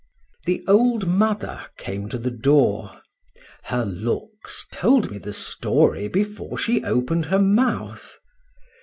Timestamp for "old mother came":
0.67-2.09